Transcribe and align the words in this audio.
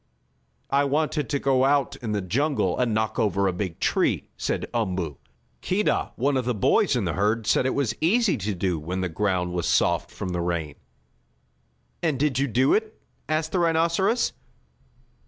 "I 0.71 0.83
wanted 0.85 1.29
to 1.29 1.37
go 1.37 1.63
out 1.63 1.95
in 1.97 2.11
the 2.11 2.23
jungle 2.23 2.75
and 2.79 2.91
knock 2.95 3.19
over 3.19 3.45
a 3.47 3.53
big 3.53 3.79
tree," 3.79 4.29
said 4.35 4.65
Umboo. 4.73 5.17
"Keedah, 5.61 6.13
one 6.15 6.37
of 6.37 6.45
the 6.45 6.55
boys 6.55 6.95
in 6.95 7.05
the 7.05 7.13
herd, 7.13 7.45
said 7.45 7.67
it 7.67 7.75
was 7.75 7.93
easy 8.01 8.35
to 8.35 8.55
do 8.55 8.79
when 8.79 9.01
the 9.01 9.09
ground 9.09 9.53
was 9.53 9.67
soft 9.67 10.09
from 10.09 10.29
the 10.29 10.41
rain." 10.41 10.73
"And 12.01 12.17
did 12.19 12.39
you 12.39 12.47
do 12.47 12.73
it?" 12.73 12.99
asked 13.29 13.51
the 13.51 13.59
rhinoceros. 13.59 14.33